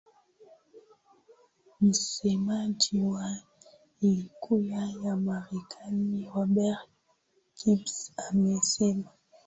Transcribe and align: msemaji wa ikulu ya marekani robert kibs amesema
msemaji 1.81 3.01
wa 3.01 3.37
ikulu 4.01 5.03
ya 5.03 5.15
marekani 5.15 6.31
robert 6.35 6.79
kibs 7.55 8.13
amesema 8.29 9.09